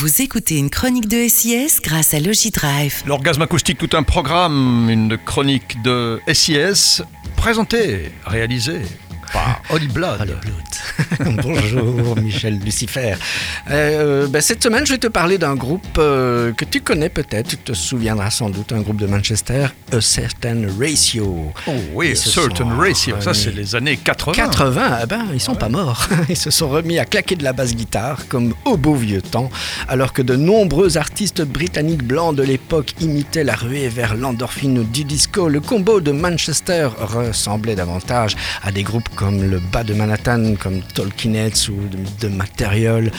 Vous 0.00 0.22
écoutez 0.22 0.56
une 0.56 0.70
chronique 0.70 1.08
de 1.08 1.28
SIS 1.28 1.78
grâce 1.82 2.14
à 2.14 2.20
Logidrive. 2.20 3.02
L'orgasme 3.04 3.42
acoustique, 3.42 3.76
tout 3.76 3.94
un 3.94 4.02
programme, 4.02 4.88
une 4.88 5.18
chronique 5.18 5.76
de 5.82 6.18
SIS, 6.32 7.02
présentée, 7.36 8.10
réalisée 8.24 8.80
par 9.30 9.60
Holly 9.68 9.88
Blood. 9.88 10.38
Bonjour 11.42 12.16
Michel 12.16 12.58
Lucifer. 12.58 13.14
Euh, 13.70 14.26
ben, 14.28 14.40
cette 14.40 14.62
semaine, 14.62 14.86
je 14.86 14.92
vais 14.92 14.98
te 14.98 15.06
parler 15.06 15.38
d'un 15.38 15.54
groupe 15.54 15.98
euh, 15.98 16.52
que 16.52 16.64
tu 16.64 16.80
connais 16.80 17.08
peut-être, 17.08 17.48
tu 17.48 17.56
te 17.56 17.72
souviendras 17.72 18.30
sans 18.30 18.50
doute, 18.50 18.72
un 18.72 18.80
groupe 18.80 18.96
de 18.96 19.06
Manchester, 19.06 19.66
A 19.92 20.00
Certain 20.00 20.66
Ratio. 20.78 21.52
Oh 21.66 21.72
oui, 21.94 22.16
se 22.16 22.30
Certain 22.30 22.74
Ratio, 22.76 23.16
ça 23.20 23.34
c'est 23.34 23.54
les 23.54 23.74
années 23.74 23.96
80. 23.96 24.32
80, 24.32 24.98
eh 25.02 25.06
ben, 25.06 25.26
ils 25.32 25.40
sont 25.40 25.54
pas 25.54 25.68
morts. 25.68 26.08
Ils 26.28 26.36
se 26.36 26.50
sont 26.50 26.68
remis 26.68 26.98
à 26.98 27.04
claquer 27.04 27.34
de 27.34 27.44
la 27.44 27.52
basse-guitare 27.52 28.28
comme 28.28 28.54
au 28.64 28.76
beau 28.76 28.94
vieux 28.94 29.22
temps, 29.22 29.50
alors 29.88 30.12
que 30.12 30.22
de 30.22 30.36
nombreux 30.36 30.96
artistes 30.96 31.42
britanniques 31.42 32.04
blancs 32.04 32.34
de 32.34 32.42
l'époque 32.42 32.94
imitaient 33.00 33.44
la 33.44 33.54
ruée 33.54 33.88
vers 33.88 34.14
l'endorphine 34.16 34.84
du 34.84 35.04
disco. 35.04 35.48
Le 35.48 35.60
combo 35.60 36.00
de 36.00 36.12
Manchester 36.12 36.88
ressemblait 36.98 37.74
davantage 37.74 38.36
à 38.62 38.72
des 38.72 38.82
groupes 38.82 39.08
comme 39.14 39.42
le 39.42 39.58
Bas 39.58 39.84
de 39.84 39.94
Manhattan, 39.94 40.54
comme 40.60 40.80
Heads 40.98 41.68
ou 41.70 41.88
de, 41.88 41.98
de 42.20 42.28
Material. 42.34 43.10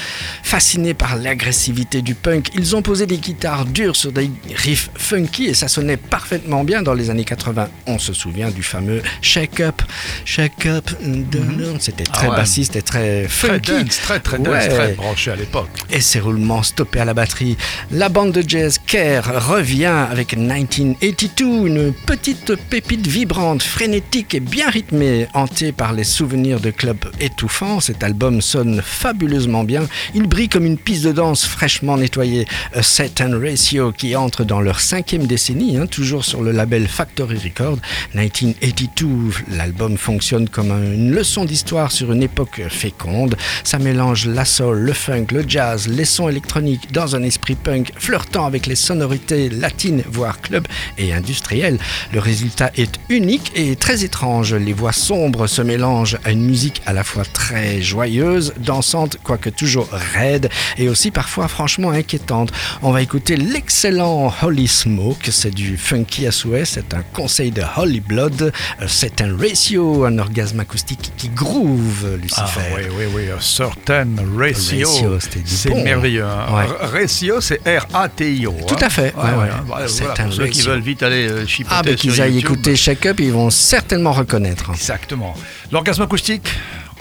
Fascinés 0.43 0.93
par 0.93 1.15
l'agressivité 1.15 2.01
du 2.01 2.15
punk, 2.15 2.49
ils 2.55 2.75
ont 2.75 2.81
posé 2.81 3.05
des 3.05 3.17
guitares 3.17 3.65
dures 3.65 3.95
sur 3.95 4.11
des 4.11 4.29
riffs 4.55 4.89
funky 4.95 5.45
et 5.45 5.53
ça 5.53 5.67
sonnait 5.67 5.97
parfaitement 5.97 6.63
bien 6.63 6.81
dans 6.81 6.93
les 6.93 7.09
années 7.09 7.23
80. 7.25 7.69
On 7.87 7.99
se 7.99 8.13
souvient 8.13 8.49
du 8.49 8.63
fameux 8.63 9.01
Shake 9.21 9.59
Up, 9.61 9.81
Shake 10.25 10.65
Up, 10.65 10.89
dun-dun. 11.01 11.77
c'était 11.79 12.03
très 12.03 12.27
Ah 12.27 12.31
ouais. 12.31 12.35
bassiste 12.37 12.75
et 12.75 12.81
très. 12.81 13.23
Très 13.23 13.27
funky. 13.59 13.85
très 13.85 14.19
très 14.19 14.37
Ouais. 14.37 14.67
très 14.67 14.93
branché 14.93 15.31
à 15.31 15.35
l'époque. 15.35 15.69
Et 15.89 16.01
ses 16.01 16.19
roulements 16.19 16.63
stoppés 16.63 16.99
à 16.99 17.05
la 17.05 17.13
batterie. 17.13 17.57
La 17.91 18.09
bande 18.09 18.31
de 18.31 18.43
jazz 18.47 18.79
Care 18.85 19.47
revient 19.49 19.85
avec 19.85 20.35
1982, 20.35 21.67
une 21.67 21.93
petite 21.93 22.55
pépite 22.69 23.07
vibrante, 23.07 23.61
frénétique 23.63 24.33
et 24.35 24.39
bien 24.39 24.69
rythmée, 24.69 25.27
hantée 25.33 25.71
par 25.71 25.93
les 25.93 26.03
souvenirs 26.03 26.59
de 26.59 26.71
clubs 26.71 27.05
étouffants. 27.19 27.60
Cet 27.79 28.03
album 28.03 28.41
sonne 28.41 28.81
fabuleusement 28.83 29.63
bien. 29.63 29.83
Il 30.15 30.23
brille 30.27 30.49
comme 30.49 30.65
une 30.65 30.79
piste 30.79 31.03
de 31.03 31.11
danse 31.11 31.45
fraîchement 31.45 31.95
nettoyée. 31.95 32.47
A 32.73 32.81
Certain 32.81 33.39
Ratio 33.39 33.91
qui 33.91 34.15
entre 34.15 34.43
dans 34.43 34.61
leur 34.61 34.79
cinquième 34.79 35.27
décennie, 35.27 35.77
hein, 35.77 35.85
toujours 35.85 36.25
sur 36.25 36.41
le 36.41 36.51
label 36.51 36.87
Factory 36.87 37.37
Record. 37.37 37.77
1982, 38.15 39.31
l'album 39.55 39.95
fonctionne 39.97 40.49
comme 40.49 40.71
un- 40.71 40.93
une 40.93 41.11
leçon 41.11 41.45
d'histoire 41.45 41.91
sur 41.91 42.11
une 42.11 42.23
époque 42.23 42.61
féconde. 42.69 43.35
Ça 43.63 43.77
mélange 43.77 44.25
la 44.25 44.45
soul, 44.45 44.79
le 44.79 44.93
funk, 44.93 45.27
le 45.31 45.43
jazz, 45.47 45.87
les 45.87 46.05
sons 46.05 46.29
électroniques 46.29 46.91
dans 46.91 47.15
un 47.15 47.21
esprit 47.21 47.55
punk 47.55 47.91
flirtant 47.95 48.45
avec 48.47 48.65
les 48.65 48.75
sonorités 48.75 49.49
latines, 49.49 50.01
voire 50.11 50.41
club 50.41 50.67
et 50.97 51.13
industrielles. 51.13 51.77
Le 52.11 52.19
résultat 52.19 52.71
est 52.75 52.95
unique 53.09 53.51
et 53.55 53.75
très 53.75 54.03
étrange. 54.03 54.55
Les 54.55 54.73
voix 54.73 54.93
sombres 54.93 55.45
se 55.45 55.61
mélangent 55.61 56.17
à 56.23 56.31
une 56.31 56.43
musique 56.43 56.81
à 56.87 56.93
la 56.93 57.03
fois 57.03 57.23
très 57.23 57.50
joyeuse, 57.81 58.53
dansante, 58.57 59.17
quoique 59.23 59.49
toujours 59.49 59.87
raide 59.91 60.49
et 60.77 60.89
aussi 60.89 61.11
parfois 61.11 61.47
franchement 61.47 61.91
inquiétante. 61.91 62.51
On 62.81 62.91
va 62.91 63.01
écouter 63.01 63.35
l'excellent 63.37 64.33
Holy 64.41 64.67
Smoke, 64.67 65.29
c'est 65.31 65.53
du 65.53 65.77
funky 65.77 66.27
à 66.27 66.31
souhait, 66.31 66.65
c'est 66.65 66.93
un 66.93 67.03
conseil 67.13 67.51
de 67.51 67.63
Holy 67.77 67.99
Blood, 67.99 68.51
Euh, 68.81 68.85
c'est 68.87 69.21
un 69.21 69.35
ratio, 69.37 70.05
un 70.05 70.17
orgasme 70.19 70.59
acoustique 70.59 71.11
qui 71.17 71.29
groove, 71.29 72.17
Lucifer. 72.21 72.41
Ah 72.45 72.75
oui, 72.77 72.83
oui, 72.97 73.05
oui, 73.15 73.29
a 73.31 73.39
Certain 73.41 74.07
Ratio. 74.37 74.87
Ratio, 74.89 75.19
C'est 75.45 75.69
bon. 75.69 75.83
merveilleux. 75.83 76.23
hein. 76.23 76.45
Ouais. 76.55 77.01
Ratio, 77.01 77.41
c'est 77.41 77.59
R-A-T-I-O. 77.65 78.55
Tout 78.67 78.75
hein. 78.75 78.77
à 78.81 78.89
fait, 78.89 79.13
ouais, 79.15 79.21
ouais, 79.23 79.29
ouais, 79.37 79.49
voilà, 79.65 79.85
pour 79.87 80.33
ceux 80.33 80.47
qui 80.47 80.61
veulent 80.61 80.79
vite 80.81 81.03
aller 81.03 81.27
euh, 81.29 81.45
chipoter 81.45 81.75
Ah, 81.77 81.81
mais 81.85 81.95
qu'ils 81.95 82.21
aillent 82.21 82.33
YouTube. 82.35 82.51
écouter 82.51 82.75
Shake 82.75 83.05
Up, 83.05 83.19
ils 83.19 83.31
vont 83.31 83.49
certainement 83.49 84.11
reconnaître. 84.13 84.71
Exactement. 84.71 85.35
L'orgasme 85.71 86.01
acoustique, 86.03 86.49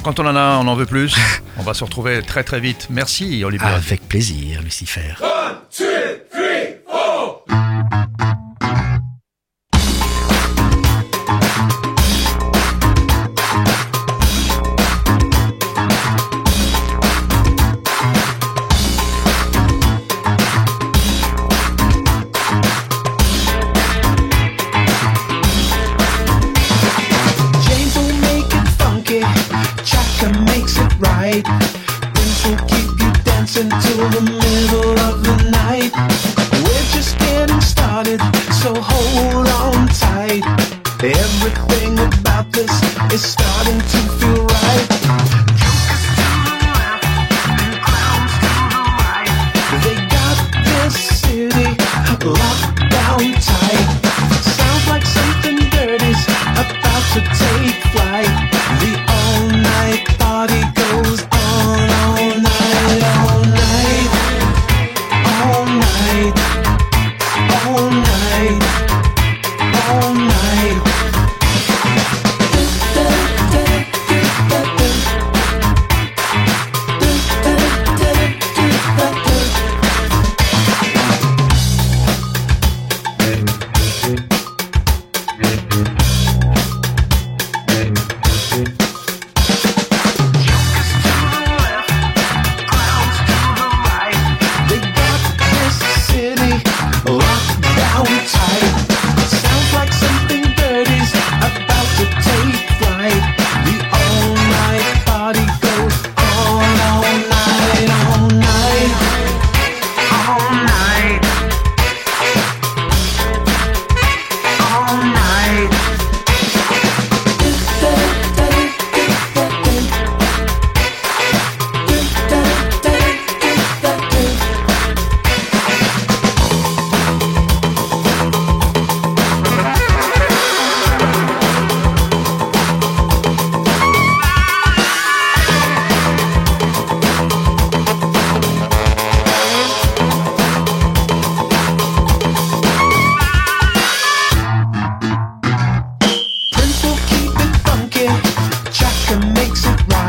quand 0.03 0.19
on 0.21 0.27
en 0.27 0.37
a, 0.37 0.59
on 0.59 0.67
en 0.67 0.75
veut 0.75 0.87
plus. 0.87 1.17
on 1.59 1.63
va 1.63 1.75
se 1.75 1.85
retrouver 1.85 2.23
très 2.23 2.45
très 2.45 2.61
vite. 2.61 2.89
Merci, 2.91 3.45
Olivier. 3.45 3.69
Avec 3.69 4.09
plaisir, 4.09 4.63
Lucifer. 4.63 5.15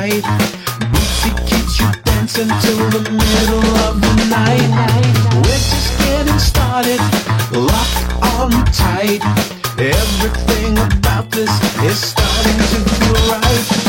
right. 0.02 0.24
Music 0.92 1.36
keeps 1.46 1.80
you 1.80 1.92
dancing 2.04 2.50
till 2.62 2.90
the 2.90 3.04
middle 3.12 3.68
of 3.86 4.02
the 4.02 4.14
night. 4.30 4.70
We're 5.44 5.64
just 5.74 5.92
getting 6.00 6.40
started, 6.40 7.02
locked 7.52 8.02
on 8.34 8.52
tight. 8.74 9.22
Everything 9.78 10.78
about 10.78 11.30
this 11.32 11.52
is 11.84 12.00
starting 12.00 12.58
to 12.72 12.80
feel 12.90 13.32
right. 13.32 13.81